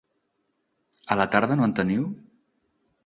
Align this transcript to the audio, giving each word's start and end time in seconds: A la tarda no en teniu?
A 1.15 1.17
la 1.21 1.27
tarda 1.35 1.59
no 1.59 1.67
en 1.69 1.77
teniu? 1.81 2.09